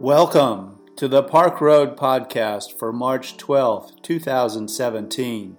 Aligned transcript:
Welcome 0.00 0.78
to 0.96 1.08
the 1.08 1.22
Park 1.22 1.60
Road 1.60 1.94
Podcast 1.94 2.78
for 2.78 2.90
March 2.90 3.36
12th, 3.36 4.00
2017. 4.00 5.58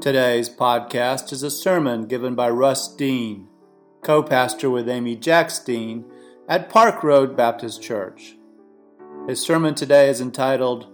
Today's 0.00 0.50
podcast 0.50 1.32
is 1.32 1.44
a 1.44 1.52
sermon 1.52 2.06
given 2.06 2.34
by 2.34 2.50
Russ 2.50 2.92
Dean, 2.92 3.46
co 4.02 4.24
pastor 4.24 4.70
with 4.70 4.88
Amy 4.88 5.14
Jacks 5.14 5.60
Dean 5.60 6.04
at 6.48 6.68
Park 6.68 7.04
Road 7.04 7.36
Baptist 7.36 7.80
Church. 7.80 8.34
His 9.28 9.40
sermon 9.40 9.76
today 9.76 10.08
is 10.08 10.20
entitled 10.20 10.88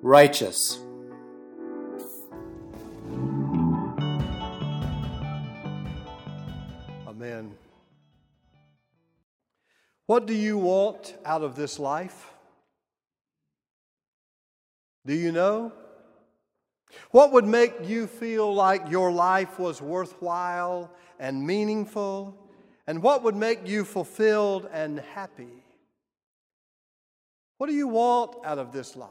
Righteous. 0.00 0.78
Amen. 7.06 7.52
What 10.08 10.24
do 10.24 10.32
you 10.32 10.56
want 10.56 11.14
out 11.22 11.42
of 11.42 11.54
this 11.54 11.78
life? 11.78 12.32
Do 15.04 15.12
you 15.12 15.32
know? 15.32 15.70
What 17.10 17.32
would 17.32 17.44
make 17.44 17.74
you 17.84 18.06
feel 18.06 18.54
like 18.54 18.88
your 18.88 19.12
life 19.12 19.58
was 19.58 19.82
worthwhile 19.82 20.90
and 21.18 21.46
meaningful? 21.46 22.34
And 22.86 23.02
what 23.02 23.22
would 23.22 23.36
make 23.36 23.68
you 23.68 23.84
fulfilled 23.84 24.66
and 24.72 25.00
happy? 25.12 25.62
What 27.58 27.66
do 27.66 27.74
you 27.74 27.88
want 27.88 28.46
out 28.46 28.58
of 28.58 28.72
this 28.72 28.96
life? 28.96 29.10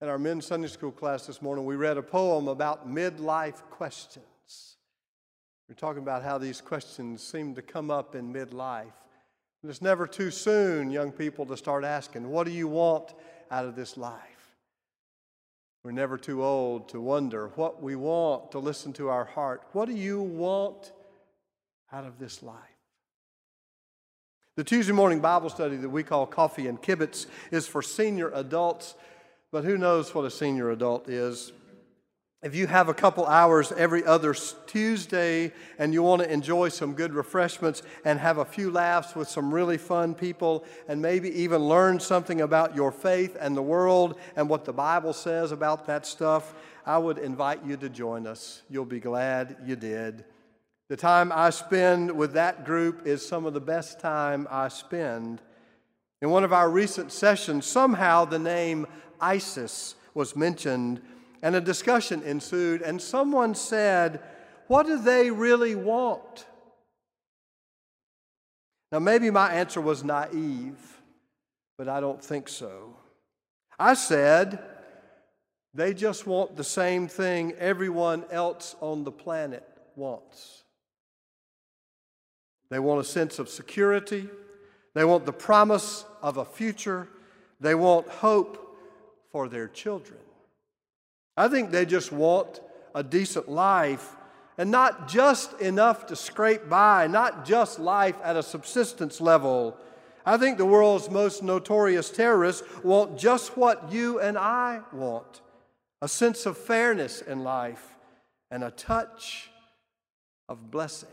In 0.00 0.08
our 0.08 0.18
men's 0.18 0.46
Sunday 0.46 0.68
school 0.68 0.90
class 0.90 1.26
this 1.26 1.42
morning, 1.42 1.66
we 1.66 1.76
read 1.76 1.98
a 1.98 2.02
poem 2.02 2.48
about 2.48 2.88
midlife 2.88 3.60
questions. 3.68 4.78
We're 5.72 5.76
talking 5.76 6.02
about 6.02 6.22
how 6.22 6.36
these 6.36 6.60
questions 6.60 7.22
seem 7.22 7.54
to 7.54 7.62
come 7.62 7.90
up 7.90 8.14
in 8.14 8.30
midlife. 8.30 8.92
And 9.62 9.70
it's 9.70 9.80
never 9.80 10.06
too 10.06 10.30
soon, 10.30 10.90
young 10.90 11.10
people, 11.10 11.46
to 11.46 11.56
start 11.56 11.82
asking, 11.82 12.28
What 12.28 12.44
do 12.44 12.52
you 12.52 12.68
want 12.68 13.14
out 13.50 13.64
of 13.64 13.74
this 13.74 13.96
life? 13.96 14.54
We're 15.82 15.92
never 15.92 16.18
too 16.18 16.44
old 16.44 16.90
to 16.90 17.00
wonder 17.00 17.48
what 17.54 17.82
we 17.82 17.96
want, 17.96 18.52
to 18.52 18.58
listen 18.58 18.92
to 18.92 19.08
our 19.08 19.24
heart. 19.24 19.62
What 19.72 19.88
do 19.88 19.94
you 19.94 20.20
want 20.20 20.92
out 21.90 22.04
of 22.04 22.18
this 22.18 22.42
life? 22.42 22.58
The 24.56 24.64
Tuesday 24.64 24.92
morning 24.92 25.20
Bible 25.20 25.48
study 25.48 25.76
that 25.76 25.88
we 25.88 26.02
call 26.02 26.26
Coffee 26.26 26.66
and 26.66 26.82
Kibitz 26.82 27.24
is 27.50 27.66
for 27.66 27.80
senior 27.80 28.30
adults, 28.34 28.94
but 29.50 29.64
who 29.64 29.78
knows 29.78 30.14
what 30.14 30.26
a 30.26 30.30
senior 30.30 30.70
adult 30.70 31.08
is? 31.08 31.50
If 32.42 32.56
you 32.56 32.66
have 32.66 32.88
a 32.88 32.94
couple 32.94 33.24
hours 33.24 33.70
every 33.70 34.04
other 34.04 34.34
Tuesday 34.66 35.52
and 35.78 35.94
you 35.94 36.02
want 36.02 36.22
to 36.22 36.32
enjoy 36.32 36.70
some 36.70 36.94
good 36.94 37.14
refreshments 37.14 37.82
and 38.04 38.18
have 38.18 38.38
a 38.38 38.44
few 38.44 38.68
laughs 38.72 39.14
with 39.14 39.28
some 39.28 39.54
really 39.54 39.78
fun 39.78 40.12
people 40.12 40.64
and 40.88 41.00
maybe 41.00 41.30
even 41.40 41.62
learn 41.62 42.00
something 42.00 42.40
about 42.40 42.74
your 42.74 42.90
faith 42.90 43.36
and 43.38 43.56
the 43.56 43.62
world 43.62 44.18
and 44.34 44.48
what 44.48 44.64
the 44.64 44.72
Bible 44.72 45.12
says 45.12 45.52
about 45.52 45.86
that 45.86 46.04
stuff, 46.04 46.52
I 46.84 46.98
would 46.98 47.18
invite 47.18 47.64
you 47.64 47.76
to 47.76 47.88
join 47.88 48.26
us. 48.26 48.62
You'll 48.68 48.86
be 48.86 48.98
glad 48.98 49.58
you 49.64 49.76
did. 49.76 50.24
The 50.88 50.96
time 50.96 51.30
I 51.30 51.50
spend 51.50 52.10
with 52.10 52.32
that 52.32 52.64
group 52.64 53.06
is 53.06 53.24
some 53.24 53.46
of 53.46 53.54
the 53.54 53.60
best 53.60 54.00
time 54.00 54.48
I 54.50 54.66
spend. 54.66 55.40
In 56.20 56.30
one 56.30 56.42
of 56.42 56.52
our 56.52 56.68
recent 56.68 57.12
sessions, 57.12 57.66
somehow 57.66 58.24
the 58.24 58.40
name 58.40 58.88
ISIS 59.20 59.94
was 60.12 60.34
mentioned 60.34 61.00
and 61.42 61.56
a 61.56 61.60
discussion 61.60 62.22
ensued, 62.22 62.82
and 62.82 63.02
someone 63.02 63.54
said, 63.54 64.20
What 64.68 64.86
do 64.86 65.02
they 65.02 65.30
really 65.30 65.74
want? 65.74 66.46
Now, 68.92 69.00
maybe 69.00 69.30
my 69.30 69.52
answer 69.52 69.80
was 69.80 70.04
naive, 70.04 70.78
but 71.76 71.88
I 71.88 72.00
don't 72.00 72.22
think 72.22 72.48
so. 72.48 72.94
I 73.78 73.94
said, 73.94 74.60
They 75.74 75.92
just 75.92 76.26
want 76.26 76.56
the 76.56 76.64
same 76.64 77.08
thing 77.08 77.52
everyone 77.58 78.24
else 78.30 78.76
on 78.80 79.02
the 79.02 79.12
planet 79.12 79.66
wants. 79.96 80.62
They 82.70 82.78
want 82.78 83.00
a 83.00 83.04
sense 83.04 83.38
of 83.38 83.48
security. 83.48 84.30
They 84.94 85.04
want 85.04 85.26
the 85.26 85.32
promise 85.32 86.04
of 86.22 86.36
a 86.36 86.44
future. 86.44 87.08
They 87.60 87.74
want 87.74 88.08
hope 88.08 88.78
for 89.30 89.48
their 89.48 89.68
children. 89.68 90.20
I 91.36 91.48
think 91.48 91.70
they 91.70 91.86
just 91.86 92.12
want 92.12 92.60
a 92.94 93.02
decent 93.02 93.48
life 93.48 94.16
and 94.58 94.70
not 94.70 95.08
just 95.08 95.58
enough 95.60 96.06
to 96.06 96.16
scrape 96.16 96.68
by, 96.68 97.06
not 97.06 97.44
just 97.44 97.78
life 97.78 98.16
at 98.22 98.36
a 98.36 98.42
subsistence 98.42 99.20
level. 99.20 99.76
I 100.26 100.36
think 100.36 100.58
the 100.58 100.66
world's 100.66 101.10
most 101.10 101.42
notorious 101.42 102.10
terrorists 102.10 102.62
want 102.84 103.18
just 103.18 103.56
what 103.56 103.90
you 103.90 104.20
and 104.20 104.36
I 104.36 104.80
want 104.92 105.40
a 106.02 106.08
sense 106.08 106.46
of 106.46 106.58
fairness 106.58 107.22
in 107.22 107.44
life 107.44 107.94
and 108.50 108.64
a 108.64 108.72
touch 108.72 109.50
of 110.48 110.70
blessing. 110.70 111.08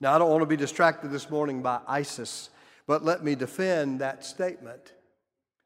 Now, 0.00 0.14
I 0.14 0.18
don't 0.18 0.30
want 0.30 0.42
to 0.42 0.46
be 0.46 0.56
distracted 0.56 1.12
this 1.12 1.30
morning 1.30 1.62
by 1.62 1.78
ISIS, 1.86 2.50
but 2.88 3.04
let 3.04 3.22
me 3.22 3.36
defend 3.36 4.00
that 4.00 4.24
statement. 4.24 4.92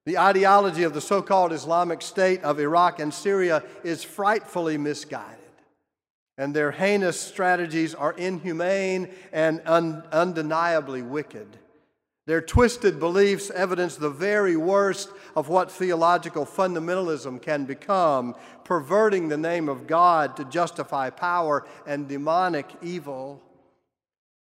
The 0.07 0.19
ideology 0.19 0.85
of 0.85 0.95
the 0.95 1.01
so 1.01 1.21
called 1.21 1.53
Islamic 1.53 2.01
State 2.01 2.45
of 2.45 2.61
Iraq 2.61 3.01
and 3.01 3.13
Syria 3.13 3.65
is 3.83 4.05
frightfully 4.05 4.79
misguided, 4.79 5.41
and 6.39 6.55
their 6.55 6.71
heinous 6.71 7.21
strategies 7.21 7.93
are 7.93 8.13
inhumane 8.13 9.13
and 9.33 9.61
un- 9.67 10.05
undeniably 10.13 11.03
wicked. 11.03 11.59
Their 12.27 12.41
twisted 12.41 13.01
beliefs 13.01 13.51
evidence 13.51 13.97
the 13.97 14.11
very 14.11 14.57
worst 14.57 15.11
of 15.35 15.49
what 15.49 15.73
theological 15.73 16.47
fundamentalism 16.47 17.43
can 17.43 17.65
become, 17.65 18.37
perverting 18.63 19.27
the 19.27 19.37
name 19.37 19.69
of 19.69 19.89
God 19.89 20.37
to 20.37 20.45
justify 20.45 21.11
power 21.11 21.67
and 21.85 22.09
demonic 22.09 22.69
evil. 22.81 23.43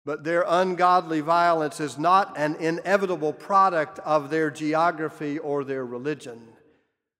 But 0.08 0.24
their 0.24 0.46
ungodly 0.48 1.20
violence 1.20 1.80
is 1.80 1.98
not 1.98 2.32
an 2.34 2.54
inevitable 2.54 3.34
product 3.34 3.98
of 3.98 4.30
their 4.30 4.50
geography 4.50 5.38
or 5.38 5.64
their 5.64 5.84
religion. 5.84 6.48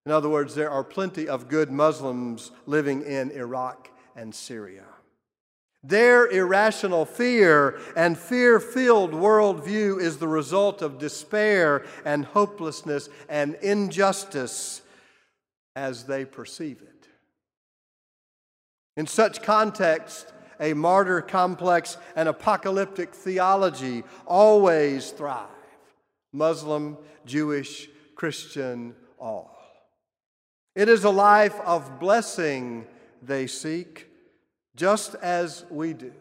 In 0.07 0.13
other 0.13 0.31
words, 0.31 0.55
there 0.55 0.71
are 0.71 0.83
plenty 0.83 1.29
of 1.29 1.49
good 1.49 1.71
Muslims 1.71 2.51
living 2.65 3.03
in 3.03 3.31
Iraq 3.33 3.91
and 4.17 4.35
Syria. 4.35 4.87
Their 5.83 6.29
irrational 6.29 7.05
fear 7.05 7.79
and 7.95 8.17
fear 8.17 8.59
filled 8.59 9.13
worldview 9.13 10.01
is 10.01 10.17
the 10.17 10.27
result 10.27 10.81
of 10.81 10.97
despair 10.97 11.85
and 12.07 12.25
hopelessness 12.25 13.11
and 13.29 13.57
injustice 13.57 14.81
as 15.77 16.05
they 16.05 16.25
perceive 16.25 16.81
it. 16.81 17.07
In 18.97 19.07
such 19.07 19.43
context, 19.43 20.33
a 20.61 20.75
martyr 20.75 21.21
complex, 21.21 21.97
and 22.17 22.29
apocalyptic 22.29 23.15
theology 23.15 24.05
always 24.27 25.11
thrive 25.11 25.47
Muslim, 26.33 26.97
Jewish, 27.25 27.89
Christian, 28.15 28.95
all. 29.19 29.57
It 30.75 30.89
is 30.89 31.05
a 31.05 31.11
life 31.11 31.59
of 31.61 31.99
blessing 31.99 32.87
they 33.23 33.47
seek, 33.47 34.07
just 34.77 35.15
as 35.17 35.65
we 35.71 35.93
do. 35.93 36.13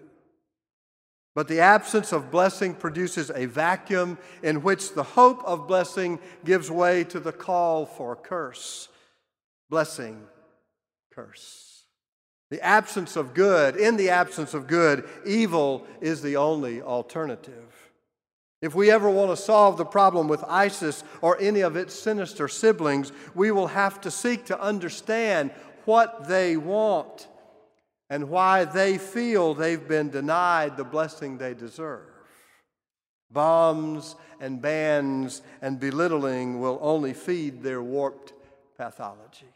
But 1.36 1.48
the 1.48 1.60
absence 1.60 2.12
of 2.12 2.32
blessing 2.32 2.74
produces 2.74 3.30
a 3.30 3.46
vacuum 3.46 4.18
in 4.42 4.64
which 4.64 4.96
the 4.96 5.04
hope 5.04 5.44
of 5.44 5.68
blessing 5.68 6.18
gives 6.44 6.72
way 6.72 7.04
to 7.04 7.20
the 7.20 7.32
call 7.32 7.86
for 7.86 8.16
curse. 8.16 8.88
Blessing, 9.70 10.24
curse. 11.14 11.77
The 12.50 12.64
absence 12.64 13.16
of 13.16 13.34
good, 13.34 13.76
in 13.76 13.98
the 13.98 14.10
absence 14.10 14.54
of 14.54 14.68
good, 14.68 15.08
evil 15.26 15.86
is 16.00 16.22
the 16.22 16.38
only 16.38 16.82
alternative. 16.82 17.92
If 18.62 18.74
we 18.74 18.90
ever 18.90 19.10
want 19.10 19.32
to 19.32 19.38
solve 19.38 19.78
the 19.78 19.86
problem 19.86 20.28
with 20.28 20.44
ISIS 20.48 21.04
or 21.22 21.38
any 21.40 21.62
of 21.62 21.76
its 21.76 21.94
sinister 21.94 22.48
siblings, 22.48 23.12
we 23.36 23.52
will 23.52 23.68
have 23.68 24.02
to 24.02 24.12
seek 24.12 24.46
to 24.46 24.60
understand 24.60 25.52
what 25.86 26.28
they 26.28 26.58
want 26.58 27.28
and 28.10 28.30
why 28.30 28.66
they 28.66 28.98
feel 28.98 29.54
they've 29.54 29.88
been 29.88 30.10
denied 30.10 30.78
the 30.78 30.84
blessing 30.84 31.38
they 31.38 31.54
deserve. 31.54 32.08
Bombs 33.30 34.16
and 34.40 34.62
bans 34.62 35.42
and 35.62 35.80
belittling 35.80 36.60
will 36.60 36.80
only 36.82 37.14
feed 37.14 37.62
their 37.62 37.84
warped 37.84 38.34
pathology. 38.78 39.54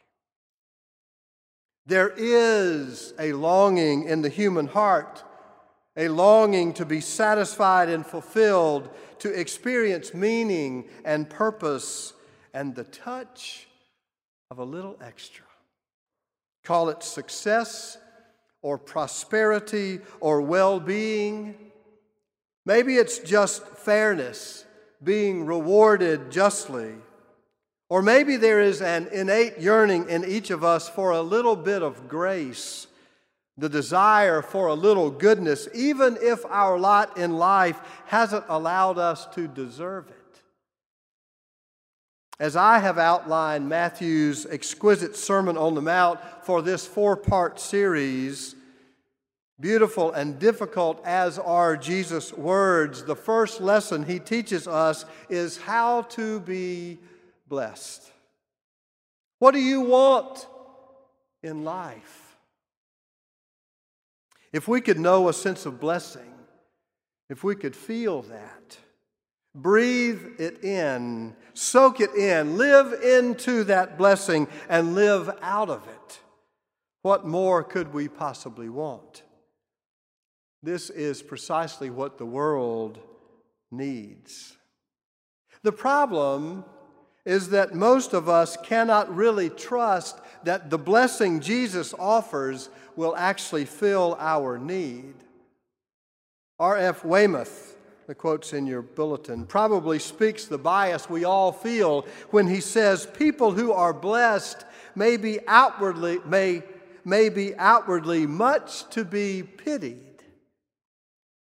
There 1.86 2.13
is 2.16 3.13
a 3.18 3.33
longing 3.33 4.06
in 4.06 4.22
the 4.22 4.30
human 4.30 4.68
heart, 4.68 5.24
a 5.98 6.07
longing 6.07 6.74
to 6.74 6.86
be 6.86 7.01
satisfied 7.01 7.89
and 7.89 8.06
fulfilled, 8.06 8.89
to 9.19 9.30
experience 9.30 10.13
meaning 10.13 10.89
and 11.04 11.30
purpose 11.30 12.13
and 12.54 12.75
the 12.75 12.83
touch 12.86 13.68
of 14.50 14.60
a 14.60 14.63
little 14.63 14.98
extra. 15.01 15.45
Call 16.63 16.89
it 16.89 17.04
success 17.04 17.98
or 18.62 18.77
prosperity 18.77 20.00
or 20.19 20.42
well 20.42 20.80
being. 20.80 21.56
Maybe 22.66 22.98
it's 22.98 23.19
just 23.19 23.66
fairness, 23.66 24.66
being 25.04 25.45
rewarded 25.45 26.31
justly. 26.31 26.94
Or 27.92 28.02
maybe 28.02 28.38
there 28.38 28.62
is 28.62 28.82
an 28.82 29.10
innate 29.12 29.60
yearning 29.60 30.08
in 30.08 30.24
each 30.24 30.50
of 30.50 30.64
us 30.64 30.88
for 30.88 31.12
a 31.12 31.22
little 31.22 31.58
bit 31.58 31.84
of 31.84 32.08
grace, 32.08 32.88
the 33.58 33.68
desire 33.68 34.42
for 34.42 34.68
a 34.68 34.74
little 34.74 35.12
goodness, 35.12 35.68
even 35.76 36.18
if 36.22 36.46
our 36.46 36.80
lot 36.80 37.18
in 37.18 37.34
life 37.34 37.82
hasn't 38.06 38.46
allowed 38.48 38.98
us 38.98 39.26
to 39.36 39.46
deserve 39.46 40.08
it. 40.08 40.42
As 42.40 42.56
I 42.56 42.80
have 42.80 42.98
outlined 42.98 43.68
Matthew's 43.68 44.46
exquisite 44.46 45.18
Sermon 45.18 45.58
on 45.58 45.76
the 45.76 45.82
Mount 45.82 46.22
for 46.44 46.62
this 46.62 46.88
four 46.88 47.18
part 47.18 47.60
series, 47.60 48.56
beautiful 49.60 50.14
and 50.14 50.40
difficult 50.40 51.02
as 51.04 51.38
are 51.38 51.76
Jesus' 51.76 52.32
words, 52.32 53.04
the 53.04 53.18
first 53.18 53.60
lesson 53.60 54.06
he 54.06 54.18
teaches 54.18 54.66
us 54.66 55.04
is 55.28 55.58
how 55.58 56.04
to 56.04 56.40
be 56.40 56.98
blessed. 57.51 58.09
What 59.39 59.51
do 59.51 59.59
you 59.59 59.81
want 59.81 60.48
in 61.44 61.65
life? 61.65 62.38
If 64.53 64.69
we 64.69 64.80
could 64.80 64.98
know 64.98 65.27
a 65.27 65.33
sense 65.33 65.65
of 65.65 65.77
blessing, 65.80 66.33
if 67.30 67.44
we 67.44 67.56
could 67.56 67.75
feel 67.75 68.21
that, 68.24 68.77
breathe 69.53 70.39
it 70.39 70.63
in, 70.63 71.36
soak 71.53 72.00
it 72.00 72.15
in, 72.15 72.57
live 72.57 72.94
into 73.03 73.65
that 73.65 73.98
blessing, 73.98 74.48
and 74.69 74.95
live 74.95 75.30
out 75.42 75.69
of 75.69 75.86
it, 75.89 76.19
what 77.01 77.27
more 77.27 77.65
could 77.65 77.94
we 77.94 78.07
possibly 78.07 78.69
want? 78.69 79.24
This 80.63 80.89
is 80.89 81.21
precisely 81.21 81.89
what 81.89 82.18
the 82.18 82.25
world 82.25 82.98
needs. 83.71 84.56
The 85.63 85.74
problem 85.74 86.63
is 87.26 87.50
that 87.50 87.76
most 87.76 88.14
of 88.14 88.28
us 88.28 88.58
cannot 88.64 89.14
really 89.16 89.50
trust 89.50 90.20
that 90.44 90.70
the 90.70 90.78
blessing 90.78 91.40
Jesus 91.40 91.94
offers 92.00 92.70
will 92.96 93.16
actually 93.16 93.66
fill 93.66 94.18
our 94.20 94.58
need. 94.58 95.14
R.F. 96.60 97.06
Weymouth, 97.06 97.78
the 98.08 98.16
quotes 98.16 98.54
in 98.54 98.66
your 98.66 98.82
bulletin, 98.82 99.46
probably 99.46 100.00
speaks 100.00 100.46
the 100.46 100.58
bias 100.58 101.10
we 101.10 101.24
all 101.24 101.52
feel 101.52 102.06
when 102.32 102.48
he 102.48 102.60
says 102.60 103.06
people 103.06 103.52
who 103.52 103.72
are 103.72 103.94
blessed 103.94 104.66
may 104.96 105.18
be 105.18 105.40
outwardly 105.48 106.20
may, 106.26 106.64
may 107.06 107.30
be 107.30 107.56
outwardly 107.56 108.28
much 108.28 108.90
to 108.90 109.06
be 109.06 109.44
pitied 109.44 110.12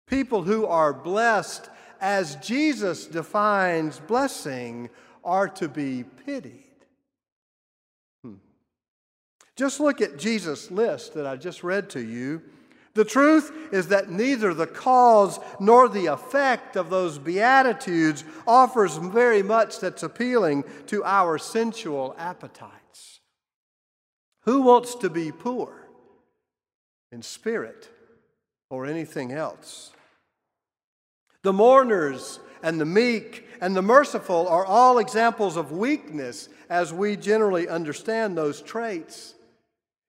People 0.09 0.41
who 0.41 0.65
are 0.65 0.91
blessed, 0.91 1.69
as 2.01 2.35
Jesus 2.37 3.05
defines 3.05 3.99
blessing, 3.99 4.89
are 5.23 5.47
to 5.47 5.67
be 5.67 6.05
pitied. 6.25 6.63
Hmm. 8.23 8.35
Just 9.55 9.79
look 9.79 10.01
at 10.01 10.17
Jesus' 10.17 10.71
list 10.71 11.13
that 11.13 11.25
I 11.25 11.35
just 11.35 11.63
read 11.63 11.89
to 11.91 12.01
you. 12.01 12.41
The 12.95 13.05
truth 13.05 13.51
is 13.71 13.87
that 13.89 14.09
neither 14.09 14.53
the 14.53 14.67
cause 14.67 15.39
nor 15.59 15.87
the 15.87 16.07
effect 16.07 16.75
of 16.75 16.89
those 16.89 17.17
Beatitudes 17.17 18.23
offers 18.47 18.97
very 18.97 19.43
much 19.43 19.79
that's 19.79 20.03
appealing 20.03 20.63
to 20.87 21.03
our 21.05 21.37
sensual 21.37 22.15
appetites. 22.17 23.19
Who 24.43 24.63
wants 24.63 24.95
to 24.95 25.09
be 25.09 25.31
poor 25.31 25.87
in 27.11 27.21
spirit 27.21 27.89
or 28.69 28.85
anything 28.85 29.31
else? 29.31 29.91
The 31.43 31.53
mourners 31.53 32.39
and 32.63 32.81
the 32.81 32.85
meek 32.85 33.47
and 33.61 33.75
the 33.75 33.81
merciful 33.81 34.47
are 34.47 34.65
all 34.65 34.99
examples 34.99 35.57
of 35.57 35.71
weakness 35.71 36.49
as 36.69 36.93
we 36.93 37.15
generally 37.15 37.67
understand 37.67 38.37
those 38.37 38.61
traits. 38.61 39.35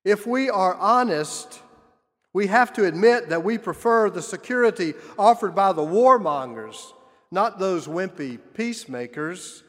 If 0.04 0.26
we 0.26 0.48
are 0.48 0.74
honest, 0.74 1.60
we 2.32 2.46
have 2.46 2.72
to 2.74 2.84
admit 2.84 3.28
that 3.28 3.44
we 3.44 3.58
prefer 3.58 4.08
the 4.08 4.22
security 4.22 4.94
offered 5.18 5.54
by 5.54 5.72
the 5.72 5.82
warmongers, 5.82 6.92
not 7.30 7.58
those 7.58 7.86
wimpy 7.86 8.38
peacemakers. 8.54 9.62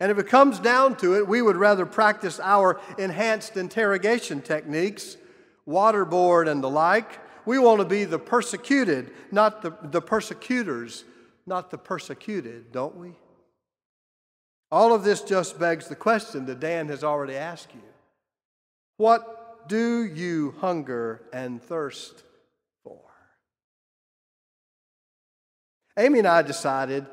And 0.00 0.10
if 0.10 0.18
it 0.18 0.28
comes 0.28 0.58
down 0.58 0.96
to 0.98 1.16
it, 1.16 1.26
we 1.26 1.40
would 1.40 1.56
rather 1.56 1.86
practice 1.86 2.38
our 2.40 2.80
enhanced 2.98 3.56
interrogation 3.56 4.42
techniques, 4.42 5.16
waterboard 5.66 6.48
and 6.48 6.62
the 6.62 6.70
like, 6.70 7.20
we 7.46 7.58
want 7.58 7.80
to 7.80 7.86
be 7.86 8.04
the 8.04 8.18
persecuted, 8.18 9.10
not 9.30 9.62
the, 9.62 9.76
the 9.82 10.00
persecutors, 10.00 11.04
not 11.46 11.70
the 11.70 11.78
persecuted, 11.78 12.72
don't 12.72 12.96
we? 12.96 13.12
All 14.70 14.94
of 14.94 15.04
this 15.04 15.20
just 15.20 15.58
begs 15.58 15.88
the 15.88 15.96
question 15.96 16.46
that 16.46 16.60
Dan 16.60 16.88
has 16.88 17.04
already 17.04 17.36
asked 17.36 17.74
you 17.74 17.82
What 18.96 19.68
do 19.68 20.04
you 20.04 20.54
hunger 20.60 21.22
and 21.32 21.62
thirst 21.62 22.22
for? 22.82 23.00
Amy 25.96 26.20
and 26.20 26.28
I 26.28 26.42
decided 26.42 27.06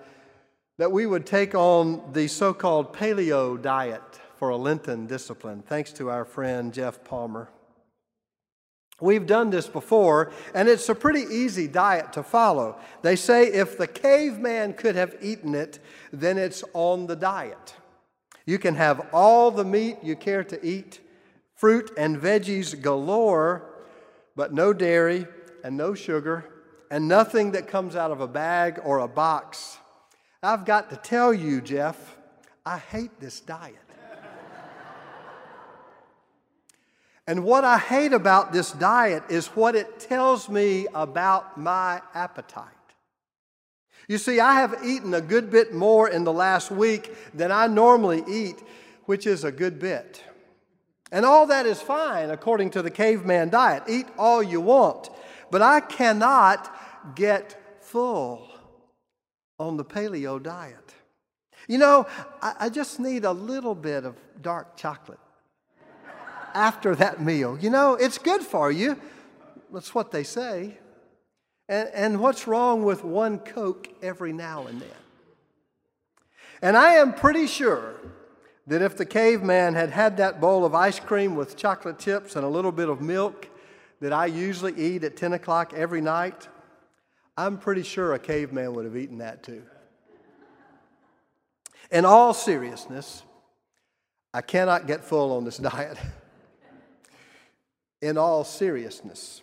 that 0.78 0.92
we 0.92 1.06
would 1.06 1.26
take 1.26 1.54
on 1.54 2.12
the 2.14 2.28
so 2.28 2.54
called 2.54 2.94
paleo 2.94 3.62
diet 3.62 4.02
for 4.38 4.50
a 4.50 4.58
Lenten 4.58 5.06
discipline, 5.06 5.62
thanks 5.62 5.94
to 5.94 6.10
our 6.10 6.26
friend 6.26 6.74
Jeff 6.74 7.04
Palmer. 7.04 7.50
We've 9.02 9.26
done 9.26 9.50
this 9.50 9.68
before, 9.68 10.32
and 10.54 10.70
it's 10.70 10.88
a 10.88 10.96
pretty 10.96 11.22
easy 11.22 11.68
diet 11.68 12.14
to 12.14 12.24
follow. 12.24 12.78
They 13.02 13.16
say 13.16 13.48
if 13.48 13.78
the 13.78 13.88
caveman 13.88 14.74
could 14.74 14.96
have 14.96 15.16
eaten 15.22 15.56
it, 15.56 15.80
then 16.14 16.38
it's 16.38 16.64
on 16.74 17.08
the 17.08 17.16
diet. 17.16 17.76
You 18.46 18.60
can 18.60 18.76
have 18.76 19.08
all 19.12 19.52
the 19.52 19.66
meat 19.66 19.98
you 20.04 20.16
care 20.16 20.44
to 20.44 20.66
eat, 20.66 21.00
fruit 21.56 21.92
and 21.98 22.18
veggies 22.18 22.80
galore, 22.80 23.68
but 24.36 24.54
no 24.54 24.72
dairy 24.72 25.26
and 25.64 25.76
no 25.76 25.94
sugar, 25.94 26.46
and 26.90 27.08
nothing 27.08 27.52
that 27.52 27.68
comes 27.68 27.96
out 27.96 28.12
of 28.12 28.22
a 28.22 28.28
bag 28.28 28.80
or 28.84 29.00
a 29.00 29.08
box. 29.08 29.78
I've 30.44 30.66
got 30.66 30.90
to 30.90 30.96
tell 30.96 31.34
you, 31.34 31.62
Jeff, 31.62 32.18
I 32.66 32.78
hate 32.78 33.20
this 33.20 33.40
diet. 33.40 33.78
And 37.32 37.46
what 37.46 37.64
I 37.64 37.78
hate 37.78 38.12
about 38.12 38.52
this 38.52 38.74
diet 38.74 39.24
is 39.30 39.48
what 39.48 39.74
it 39.74 40.02
tells 40.02 40.50
me 40.50 40.88
about 40.94 41.58
my 41.58 42.02
appetite. 42.14 42.66
You 44.10 44.18
see, 44.18 44.42
I 44.42 44.56
have 44.56 44.84
eaten 44.84 45.14
a 45.14 45.22
good 45.22 45.50
bit 45.50 45.74
more 45.74 46.10
in 46.10 46.26
the 46.26 46.34
last 46.34 46.72
week 46.72 47.16
than 47.34 47.50
I 47.50 47.68
normally 47.68 48.22
eat, 48.28 48.62
which 49.06 49.26
is 49.26 49.46
a 49.46 49.52
good 49.54 49.80
bit. 49.80 50.22
And 51.10 51.26
all 51.26 51.48
that 51.48 51.66
is 51.66 51.82
fine 51.82 52.32
according 52.32 52.72
to 52.72 52.82
the 52.82 52.92
caveman 52.92 53.50
diet. 53.50 53.84
Eat 53.88 54.08
all 54.18 54.44
you 54.44 54.60
want. 54.60 55.10
But 55.52 55.62
I 55.62 55.80
cannot 55.80 57.16
get 57.16 57.80
full 57.80 58.46
on 59.58 59.78
the 59.78 59.86
paleo 59.86 60.44
diet. 60.44 60.96
You 61.70 61.78
know, 61.78 62.08
I, 62.42 62.56
I 62.60 62.70
just 62.70 63.00
need 63.00 63.24
a 63.24 63.32
little 63.32 63.74
bit 63.74 64.04
of 64.04 64.18
dark 64.42 64.76
chocolate 64.76 65.20
after 66.54 66.96
that 66.96 67.22
meal. 67.22 67.58
You 67.60 67.70
know, 67.70 67.96
it's 67.96 68.18
good 68.18 68.42
for 68.42 68.72
you. 68.72 69.00
That's 69.72 69.96
what 69.96 70.12
they 70.12 70.24
say. 70.24 70.78
And, 71.70 71.90
and 71.94 72.20
what's 72.20 72.48
wrong 72.48 72.84
with 72.84 73.04
one 73.04 73.40
Coke 73.40 73.90
every 74.02 74.34
now 74.34 74.68
and 74.68 74.82
then? 74.82 74.90
And 76.62 76.78
I 76.78 76.94
am 76.96 77.14
pretty 77.14 77.48
sure 77.48 77.96
that 78.68 78.82
if 78.82 78.96
the 78.96 79.06
caveman 79.06 79.74
had 79.74 79.90
had 79.90 80.18
that 80.18 80.40
bowl 80.40 80.66
of 80.66 80.76
ice 80.76 81.00
cream 81.00 81.36
with 81.36 81.58
chocolate 81.58 81.98
chips 81.98 82.36
and 82.36 82.46
a 82.46 82.50
little 82.50 82.72
bit 82.72 82.90
of 82.90 83.02
milk 83.02 83.50
that 84.00 84.14
I 84.14 84.28
usually 84.28 84.74
eat 84.76 85.04
at 85.04 85.18
10 85.18 85.34
o'clock 85.34 85.74
every 85.74 86.02
night, 86.02 86.48
I'm 87.38 87.58
pretty 87.58 87.84
sure 87.84 88.14
a 88.14 88.20
caveman 88.20 88.74
would 88.76 88.86
have 88.86 88.96
eaten 88.96 89.18
that 89.20 89.44
too. 89.44 89.64
In 91.92 92.06
all 92.06 92.34
seriousness, 92.34 93.24
I 94.34 94.42
cannot 94.42 94.88
get 94.88 95.04
full 95.04 95.36
on 95.36 95.44
this 95.44 95.58
diet. 95.70 95.98
In 98.02 98.18
all 98.18 98.44
seriousness. 98.44 99.42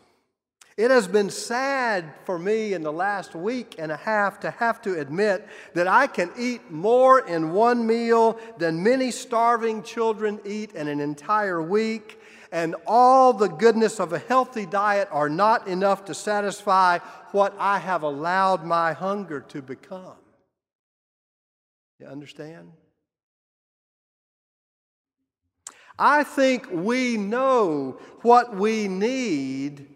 It 0.77 0.93
has 0.93 1.09
been 1.09 1.29
sad 1.29 2.05
for 2.25 2.39
me 2.39 2.73
in 2.73 2.83
the 2.83 2.93
last 2.93 3.35
week 3.35 3.75
and 3.79 3.91
a 3.91 3.97
half 3.97 4.39
to 4.41 4.51
have 4.53 4.81
to 4.83 5.01
admit 5.01 5.45
that 5.75 5.89
I 5.89 6.07
can 6.07 6.31
eat 6.39 6.71
more 6.71 7.19
in 7.19 7.53
one 7.53 7.85
meal 7.85 8.39
than 8.59 8.85
many 8.85 9.11
starving 9.11 9.83
children 9.83 10.41
eat 10.45 10.73
in 10.75 10.87
an 10.87 11.01
entire 11.01 11.61
week, 11.61 12.21
and 12.53 12.77
all 12.87 13.33
the 13.33 13.49
goodness 13.49 13.99
of 13.99 14.13
a 14.13 14.21
healthy 14.21 14.67
diet 14.67 15.09
are 15.11 15.29
not 15.29 15.67
enough 15.67 16.05
to 16.05 16.15
satisfy 16.15 16.99
what 17.33 17.57
I 17.59 17.79
have 17.81 18.05
allowed 18.05 18.65
my 18.65 18.93
hunger 18.93 19.41
to 19.49 19.61
become. 19.61 20.15
You 21.99 22.07
understand? 22.07 22.71
I 25.99 26.23
think 26.23 26.69
we 26.71 27.17
know 27.17 27.99
what 28.23 28.55
we 28.55 28.89
need 28.89 29.87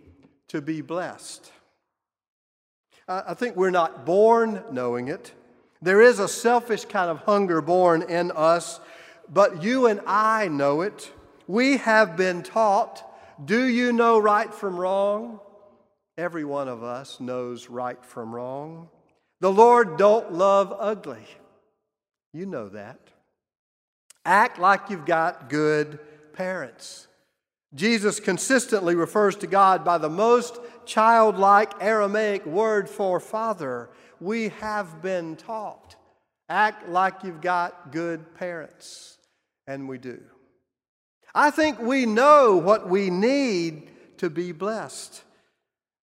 to 0.49 0.61
be 0.61 0.81
blessed. 0.81 1.51
I 3.09 3.35
think 3.35 3.57
we're 3.57 3.71
not 3.71 4.07
born 4.07 4.63
knowing 4.71 5.09
it. 5.09 5.33
There 5.81 6.01
is 6.01 6.19
a 6.19 6.29
selfish 6.29 6.85
kind 6.85 7.11
of 7.11 7.19
hunger 7.19 7.61
born 7.61 8.03
in 8.03 8.31
us, 8.33 8.81
but 9.29 9.63
you 9.63 9.87
and 9.87 10.01
I 10.07 10.49
know 10.49 10.83
it. 10.83 11.13
We 11.47 11.79
have 11.79 12.17
been 12.17 12.43
taught 12.43 13.09
do 13.45 13.65
you 13.65 13.93
know 13.93 14.19
right 14.19 14.53
from 14.53 14.79
wrong? 14.79 15.41
Every 16.17 16.45
one 16.45 16.69
of 16.69 16.83
us 16.83 17.19
knows 17.19 17.69
right 17.69 18.03
from 18.05 18.35
wrong. 18.35 18.89
The 19.41 19.51
Lord 19.51 19.97
don't 19.97 20.33
love 20.33 20.73
ugly. 20.79 21.27
You 22.33 22.47
know 22.47 22.69
that. 22.69 23.02
Act 24.25 24.59
like 24.59 24.91
you've 24.91 25.07
got 25.07 25.49
good 25.49 25.99
parents. 26.33 27.09
Jesus 27.75 28.21
consistently 28.21 28.95
refers 28.95 29.37
to 29.37 29.47
God 29.47 29.85
by 29.85 29.99
the 29.99 30.11
most 30.11 30.59
childlike 30.85 31.73
Aramaic 31.81 32.45
word 32.45 32.89
for 32.89 33.19
father. 33.19 33.89
We 34.21 34.51
have 34.61 35.03
been 35.03 35.37
taught. 35.37 35.97
Act 36.49 36.89
like 36.89 37.25
you've 37.25 37.41
got 37.41 37.93
good 37.93 38.35
parents. 38.35 39.19
And 39.67 39.89
we 39.89 39.99
do. 39.99 40.21
I 41.35 41.51
think 41.51 41.79
we 41.81 42.05
know 42.05 42.57
what 42.57 42.89
we 42.89 43.09
need 43.09 43.91
to 44.19 44.29
be 44.29 44.53
blessed. 44.53 45.23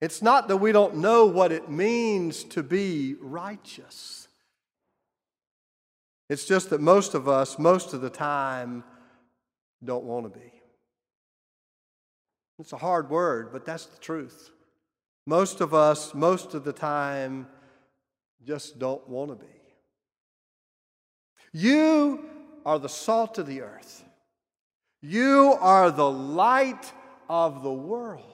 It's 0.01 0.21
not 0.21 0.47
that 0.47 0.57
we 0.57 0.71
don't 0.71 0.97
know 0.97 1.25
what 1.25 1.51
it 1.51 1.69
means 1.69 2.43
to 2.45 2.63
be 2.63 3.15
righteous. 3.19 4.18
It's 6.29 6.45
just 6.45 6.69
that 6.69 6.79
most 6.79 7.15
of 7.15 7.27
us, 7.27 7.57
most 7.57 7.93
of 7.93 8.01
the 8.01 8.09
time, 8.09 8.83
don't 9.83 10.03
want 10.03 10.31
to 10.31 10.39
be. 10.39 10.51
It's 12.59 12.73
a 12.73 12.77
hard 12.77 13.09
word, 13.09 13.51
but 13.51 13.65
that's 13.65 13.85
the 13.85 13.99
truth. 13.99 14.51
Most 15.25 15.61
of 15.61 15.73
us, 15.73 16.13
most 16.13 16.53
of 16.53 16.63
the 16.63 16.73
time, 16.73 17.47
just 18.45 18.79
don't 18.79 19.07
want 19.07 19.31
to 19.31 19.35
be. 19.35 19.51
You 21.51 22.25
are 22.65 22.79
the 22.79 22.89
salt 22.89 23.37
of 23.37 23.47
the 23.47 23.61
earth. 23.61 24.03
You 25.01 25.55
are 25.59 25.89
the 25.89 26.09
light 26.09 26.91
of 27.29 27.63
the 27.63 27.71
world. 27.71 28.28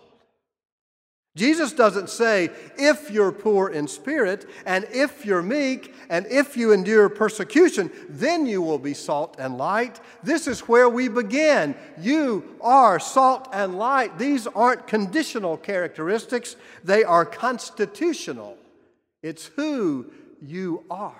Jesus 1.35 1.73
doesn't 1.73 2.09
say, 2.09 2.49
if 2.77 3.11
you're 3.11 3.33
poor 3.33 3.67
in 3.67 3.89
spirit, 3.89 4.47
and 4.65 4.87
if 4.93 5.25
you're 5.25 5.41
meek, 5.41 5.93
and 6.09 6.25
if 6.27 6.55
you 6.55 6.71
endure 6.71 7.09
persecution, 7.09 7.91
then 8.07 8.45
you 8.45 8.61
will 8.61 8.79
be 8.79 8.93
salt 8.93 9.35
and 9.37 9.57
light. 9.57 9.99
This 10.23 10.47
is 10.47 10.61
where 10.61 10.87
we 10.87 11.09
begin. 11.09 11.75
You 11.99 12.55
are 12.61 13.01
salt 13.01 13.49
and 13.51 13.77
light. 13.77 14.17
These 14.17 14.47
aren't 14.47 14.87
conditional 14.87 15.57
characteristics, 15.57 16.55
they 16.85 17.03
are 17.03 17.25
constitutional. 17.25 18.57
It's 19.21 19.47
who 19.47 20.05
you 20.41 20.85
are. 20.89 21.13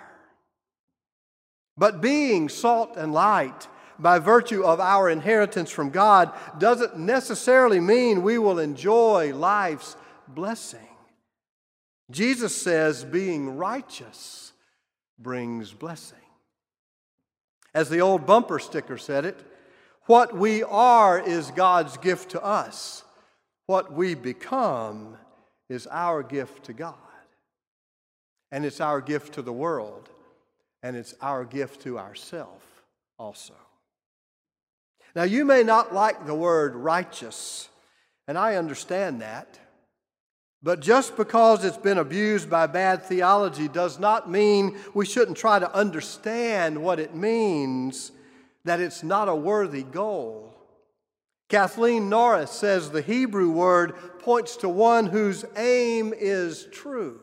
But 1.77 1.99
being 1.99 2.47
salt 2.47 2.95
and 2.95 3.13
light, 3.13 3.67
by 3.99 4.19
virtue 4.19 4.63
of 4.63 4.79
our 4.79 5.09
inheritance 5.09 5.71
from 5.71 5.89
God, 5.89 6.31
doesn't 6.57 6.97
necessarily 6.97 7.81
mean 7.81 8.21
we 8.21 8.37
will 8.37 8.59
enjoy 8.59 9.35
life's 9.35 9.97
blessing. 10.27 10.87
Jesus 12.11 12.55
says 12.55 13.03
being 13.03 13.57
righteous 13.57 14.53
brings 15.17 15.73
blessing. 15.73 16.17
As 17.73 17.89
the 17.89 17.99
old 18.01 18.25
bumper 18.25 18.59
sticker 18.59 18.97
said 18.97 19.25
it, 19.25 19.39
what 20.05 20.35
we 20.35 20.63
are 20.63 21.19
is 21.19 21.51
God's 21.51 21.97
gift 21.97 22.31
to 22.31 22.43
us. 22.43 23.03
What 23.65 23.91
we 23.91 24.13
become 24.13 25.17
is 25.67 25.87
our 25.87 26.21
gift 26.21 26.65
to 26.65 26.73
God. 26.73 26.95
And 28.51 28.63
it's 28.63 28.79
our 28.79 29.01
gift 29.01 29.33
to 29.33 29.41
the 29.41 29.51
world. 29.51 30.09
And 30.83 30.95
it's 30.95 31.15
our 31.21 31.43
gift 31.43 31.81
to 31.81 31.97
ourself 31.97 32.63
also. 33.17 33.55
Now, 35.15 35.23
you 35.23 35.45
may 35.45 35.63
not 35.63 35.93
like 35.93 36.25
the 36.25 36.35
word 36.35 36.75
righteous, 36.75 37.69
and 38.27 38.37
I 38.37 38.55
understand 38.55 39.21
that. 39.21 39.59
But 40.65 40.79
just 40.79 41.15
because 41.15 41.63
it's 41.63 41.77
been 41.77 41.99
abused 41.99 42.49
by 42.49 42.65
bad 42.65 43.03
theology 43.03 43.67
does 43.67 43.99
not 43.99 44.31
mean 44.31 44.75
we 44.95 45.05
shouldn't 45.05 45.37
try 45.37 45.59
to 45.59 45.71
understand 45.71 46.81
what 46.81 46.99
it 46.99 47.13
means, 47.13 48.11
that 48.63 48.79
it's 48.79 49.03
not 49.03 49.29
a 49.29 49.35
worthy 49.35 49.83
goal. 49.83 50.55
Kathleen 51.49 52.09
Norris 52.09 52.49
says 52.49 52.89
the 52.89 53.03
Hebrew 53.03 53.51
word 53.51 53.93
points 54.17 54.57
to 54.57 54.67
one 54.67 55.05
whose 55.05 55.45
aim 55.55 56.15
is 56.17 56.67
true. 56.71 57.19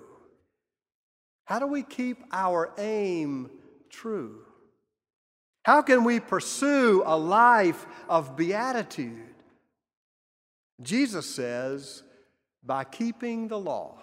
How 1.44 1.58
do 1.58 1.66
we 1.66 1.82
keep 1.82 2.18
our 2.30 2.72
aim 2.78 3.50
true? 3.90 4.44
How 5.64 5.82
can 5.82 6.04
we 6.04 6.20
pursue 6.20 7.02
a 7.04 7.18
life 7.18 7.87
of 8.08 8.37
beatitude? 8.37 9.34
Jesus 10.80 11.26
says, 11.28 12.04
by 12.64 12.85
keeping 12.85 13.49
the 13.49 13.59
law. 13.59 13.99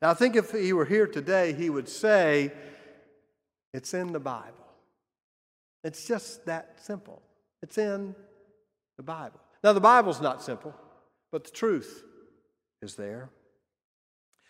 Now, 0.00 0.10
I 0.10 0.14
think 0.14 0.36
if 0.36 0.52
he 0.52 0.72
were 0.72 0.84
here 0.84 1.06
today, 1.06 1.52
he 1.52 1.70
would 1.70 1.88
say, 1.88 2.52
It's 3.72 3.94
in 3.94 4.12
the 4.12 4.20
Bible. 4.20 4.54
It's 5.84 6.06
just 6.06 6.46
that 6.46 6.78
simple. 6.82 7.22
It's 7.62 7.78
in 7.78 8.14
the 8.96 9.02
Bible. 9.02 9.40
Now, 9.64 9.72
the 9.72 9.80
Bible's 9.80 10.20
not 10.20 10.42
simple, 10.42 10.74
but 11.32 11.44
the 11.44 11.50
truth 11.50 12.04
is 12.82 12.94
there. 12.94 13.30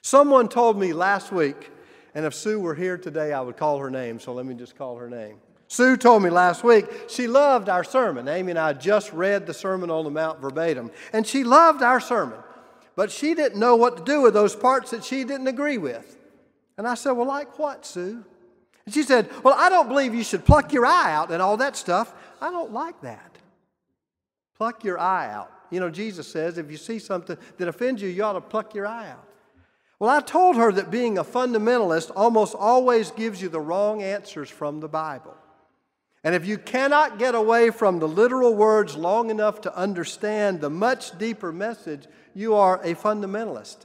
Someone 0.02 0.49
told 0.49 0.78
me 0.78 0.93
last 0.93 1.33
week, 1.33 1.71
and 2.14 2.26
if 2.26 2.35
Sue 2.35 2.61
were 2.61 2.75
here 2.75 2.99
today, 2.99 3.33
I 3.33 3.40
would 3.40 3.57
call 3.57 3.78
her 3.78 3.90
name, 3.90 4.21
so 4.21 4.33
let 4.33 4.47
me 4.47 4.55
just 4.55 4.76
call 4.76 4.97
her 4.97 5.09
name. 5.09 5.38
Sue 5.69 5.97
told 5.97 6.23
me 6.23 6.31
last 6.31 6.64
week 6.64 6.87
she 7.09 7.26
loved 7.26 7.69
our 7.69 7.85
sermon. 7.85 8.26
Amy 8.26 8.50
and 8.50 8.59
I 8.59 8.73
just 8.73 9.12
read 9.12 9.47
the 9.47 9.52
Sermon 9.52 9.90
on 9.90 10.05
the 10.05 10.11
Mount 10.11 10.40
verbatim, 10.40 10.90
and 11.12 11.26
she 11.26 11.45
loved 11.45 11.83
our 11.83 12.00
sermon 12.00 12.38
but 12.99 13.12
she 13.12 13.33
didn't 13.33 13.61
know 13.61 13.76
what 13.76 13.97
to 13.97 14.02
do 14.02 14.23
with 14.23 14.35
those 14.35 14.57
parts 14.57 14.90
that 14.90 15.05
she 15.05 15.23
didn't 15.23 15.47
agree 15.47 15.78
with. 15.78 16.17
And 16.76 16.85
I 16.85 16.95
said, 16.95 17.12
Well, 17.12 17.28
like 17.28 17.57
what, 17.57 17.87
Sue? 17.87 18.25
And 18.85 18.93
she 18.93 19.05
said, 19.05 19.31
Well, 19.45 19.55
I 19.57 19.69
don't 19.69 19.87
believe 19.87 20.17
you 20.17 20.25
should 20.25 20.45
pluck 20.45 20.73
your 20.73 20.85
eye 20.85 21.12
out 21.14 21.31
and 21.31 21.40
all 21.40 21.57
that 21.59 21.76
stuff. 21.76 22.12
I 22.40 22.50
don't 22.50 22.73
like 22.73 23.00
that. 23.02 23.38
Pluck 24.57 24.83
your 24.83 24.99
eye 24.99 25.33
out. 25.33 25.49
You 25.71 25.78
know, 25.78 25.90
Jesus 25.90 26.26
says 26.26 26.59
if 26.59 26.73
you 26.73 26.76
see 26.76 26.99
something 26.99 27.38
that 27.59 27.69
offends 27.69 28.02
you, 28.02 28.09
you 28.09 28.25
ought 28.25 28.33
to 28.33 28.40
pluck 28.40 28.75
your 28.75 28.88
eye 28.88 29.11
out. 29.11 29.28
Well, 30.00 30.11
I 30.11 30.21
told 30.21 30.57
her 30.57 30.73
that 30.73 30.90
being 30.90 31.19
a 31.19 31.25
fundamentalist 31.25 32.11
almost 32.17 32.57
always 32.57 33.12
gives 33.12 33.40
you 33.40 33.49
the 33.49 33.61
wrong 33.61 34.02
answers 34.02 34.50
from 34.50 34.81
the 34.81 34.88
Bible. 34.88 35.37
And 36.25 36.34
if 36.34 36.46
you 36.46 36.58
cannot 36.58 37.18
get 37.18 37.34
away 37.34 37.70
from 37.70 37.98
the 37.98 38.08
literal 38.08 38.54
words 38.54 38.96
long 38.96 39.30
enough 39.30 39.60
to 39.62 39.76
understand 39.76 40.60
the 40.60 40.70
much 40.70 41.16
deeper 41.16 41.52
message, 41.52 42.06
you 42.34 42.54
are 42.54 42.80
a 42.82 42.94
fundamentalist, 42.94 43.78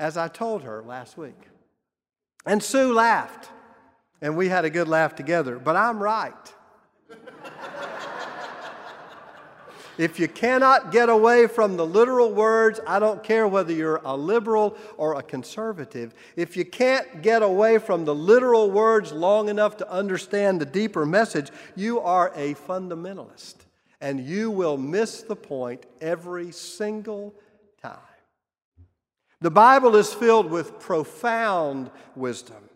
as 0.00 0.16
I 0.16 0.28
told 0.28 0.62
her 0.62 0.82
last 0.82 1.18
week. 1.18 1.48
And 2.46 2.62
Sue 2.62 2.92
laughed, 2.92 3.50
and 4.22 4.36
we 4.36 4.48
had 4.48 4.64
a 4.64 4.70
good 4.70 4.88
laugh 4.88 5.14
together, 5.14 5.58
but 5.58 5.76
I'm 5.76 6.02
right. 6.02 6.54
If 9.98 10.20
you 10.20 10.28
cannot 10.28 10.92
get 10.92 11.08
away 11.08 11.48
from 11.48 11.76
the 11.76 11.84
literal 11.84 12.32
words, 12.32 12.78
I 12.86 13.00
don't 13.00 13.22
care 13.24 13.48
whether 13.48 13.72
you're 13.72 14.00
a 14.04 14.16
liberal 14.16 14.76
or 14.96 15.18
a 15.18 15.22
conservative, 15.22 16.14
if 16.36 16.56
you 16.56 16.64
can't 16.64 17.20
get 17.20 17.42
away 17.42 17.78
from 17.78 18.04
the 18.04 18.14
literal 18.14 18.70
words 18.70 19.10
long 19.10 19.48
enough 19.48 19.76
to 19.78 19.90
understand 19.90 20.60
the 20.60 20.66
deeper 20.66 21.04
message, 21.04 21.50
you 21.74 21.98
are 21.98 22.30
a 22.36 22.54
fundamentalist. 22.54 23.56
And 24.00 24.20
you 24.20 24.52
will 24.52 24.76
miss 24.76 25.22
the 25.22 25.34
point 25.34 25.84
every 26.00 26.52
single 26.52 27.34
time. 27.82 27.98
The 29.40 29.50
Bible 29.50 29.96
is 29.96 30.14
filled 30.14 30.48
with 30.48 30.78
profound 30.78 31.90
wisdom. 32.14 32.68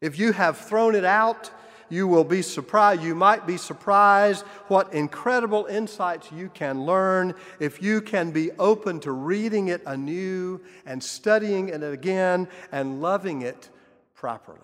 If 0.00 0.18
you 0.18 0.32
have 0.32 0.58
thrown 0.58 0.96
it 0.96 1.04
out, 1.04 1.50
you 1.94 2.08
will 2.08 2.24
be 2.24 2.42
surprised. 2.42 3.02
You 3.02 3.14
might 3.14 3.46
be 3.46 3.56
surprised 3.56 4.44
what 4.66 4.92
incredible 4.92 5.66
insights 5.66 6.32
you 6.32 6.50
can 6.52 6.84
learn 6.84 7.34
if 7.60 7.80
you 7.80 8.00
can 8.00 8.32
be 8.32 8.50
open 8.52 8.98
to 9.00 9.12
reading 9.12 9.68
it 9.68 9.82
anew 9.86 10.60
and 10.84 11.02
studying 11.02 11.68
it 11.68 11.82
again 11.82 12.48
and 12.72 13.00
loving 13.00 13.42
it 13.42 13.70
properly. 14.14 14.58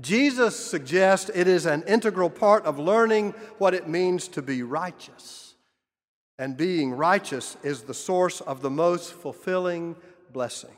Jesus 0.00 0.56
suggests 0.56 1.30
it 1.34 1.48
is 1.48 1.66
an 1.66 1.82
integral 1.84 2.30
part 2.30 2.64
of 2.64 2.78
learning 2.78 3.32
what 3.58 3.74
it 3.74 3.88
means 3.88 4.28
to 4.28 4.42
be 4.42 4.62
righteous. 4.62 5.54
And 6.38 6.56
being 6.56 6.92
righteous 6.92 7.56
is 7.62 7.82
the 7.82 7.94
source 7.94 8.40
of 8.40 8.60
the 8.60 8.70
most 8.70 9.12
fulfilling 9.12 9.96
blessing, 10.32 10.76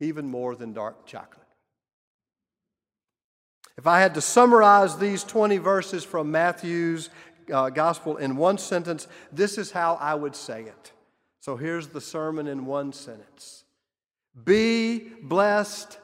even 0.00 0.26
more 0.26 0.56
than 0.56 0.72
dark 0.72 1.06
chocolate. 1.06 1.47
If 3.78 3.86
I 3.86 4.00
had 4.00 4.14
to 4.14 4.20
summarize 4.20 4.98
these 4.98 5.22
20 5.22 5.58
verses 5.58 6.02
from 6.02 6.32
Matthew's 6.32 7.10
uh, 7.50 7.70
gospel 7.70 8.16
in 8.16 8.36
one 8.36 8.58
sentence, 8.58 9.06
this 9.30 9.56
is 9.56 9.70
how 9.70 9.94
I 10.00 10.16
would 10.16 10.34
say 10.34 10.62
it 10.62 10.92
So 11.40 11.56
here's 11.56 11.86
the 11.86 12.00
sermon 12.00 12.48
in 12.48 12.66
one 12.66 12.92
sentence 12.92 13.62
Be 14.44 14.98
blessed 15.22 15.96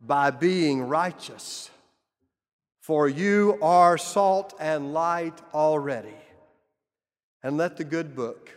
by 0.00 0.30
being 0.30 0.80
righteous, 0.80 1.68
for 2.80 3.10
you 3.10 3.58
are 3.60 3.98
salt 3.98 4.54
and 4.58 4.94
light 4.94 5.38
already. 5.52 6.16
And 7.42 7.58
let 7.58 7.76
the 7.76 7.84
good 7.84 8.16
book 8.16 8.50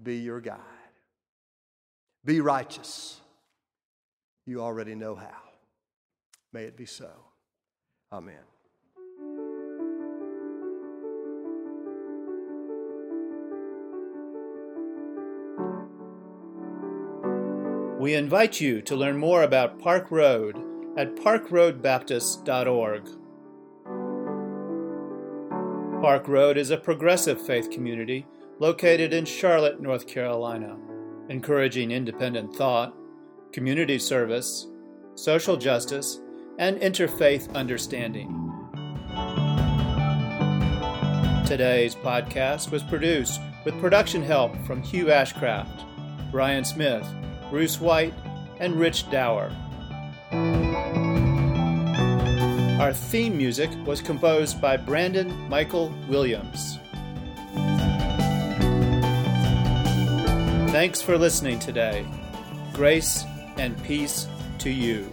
be 0.00 0.18
your 0.18 0.40
guide. 0.40 0.58
Be 2.24 2.40
righteous. 2.40 3.20
You 4.46 4.62
already 4.62 4.94
know 4.94 5.16
how. 5.16 5.42
May 6.52 6.64
it 6.64 6.76
be 6.76 6.86
so. 6.86 7.10
Amen. 8.14 8.36
We 17.98 18.14
invite 18.14 18.60
you 18.60 18.82
to 18.82 18.94
learn 18.94 19.16
more 19.16 19.42
about 19.42 19.80
Park 19.80 20.12
Road 20.12 20.56
at 20.96 21.16
parkroadbaptist.org. 21.16 23.02
Park 26.00 26.28
Road 26.28 26.56
is 26.56 26.70
a 26.70 26.76
progressive 26.76 27.44
faith 27.44 27.68
community 27.70 28.26
located 28.60 29.12
in 29.12 29.24
Charlotte, 29.24 29.80
North 29.80 30.06
Carolina, 30.06 30.76
encouraging 31.28 31.90
independent 31.90 32.54
thought, 32.54 32.94
community 33.52 33.98
service, 33.98 34.68
social 35.16 35.56
justice, 35.56 36.20
and 36.58 36.78
interfaith 36.80 37.52
understanding. 37.54 38.40
Today's 41.46 41.94
podcast 41.94 42.70
was 42.70 42.82
produced 42.82 43.40
with 43.64 43.78
production 43.80 44.22
help 44.22 44.56
from 44.66 44.82
Hugh 44.82 45.06
Ashcraft, 45.06 45.84
Brian 46.30 46.64
Smith, 46.64 47.06
Bruce 47.50 47.80
White, 47.80 48.14
and 48.60 48.76
Rich 48.76 49.10
Dower. 49.10 49.52
Our 52.80 52.92
theme 52.92 53.36
music 53.36 53.70
was 53.86 54.00
composed 54.00 54.60
by 54.60 54.76
Brandon 54.76 55.30
Michael 55.48 55.94
Williams. 56.08 56.78
Thanks 60.72 61.00
for 61.00 61.16
listening 61.16 61.60
today. 61.60 62.04
Grace 62.72 63.24
and 63.58 63.80
peace 63.84 64.26
to 64.58 64.70
you. 64.70 65.08